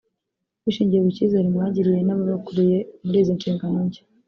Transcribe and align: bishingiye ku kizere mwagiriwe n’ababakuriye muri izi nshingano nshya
bishingiye 0.63 1.01
ku 1.05 1.11
kizere 1.17 1.47
mwagiriwe 1.55 1.99
n’ababakuriye 2.03 2.77
muri 3.05 3.17
izi 3.21 3.37
nshingano 3.37 3.77
nshya 3.87 4.03